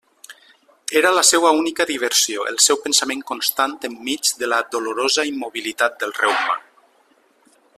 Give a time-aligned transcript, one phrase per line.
[1.01, 6.17] Era la seua única diversió, el seu pensament constant enmig de la dolorosa immobilitat del
[6.23, 6.57] reuma.